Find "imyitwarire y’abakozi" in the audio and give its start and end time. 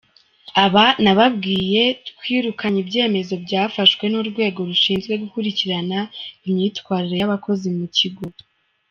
6.47-7.67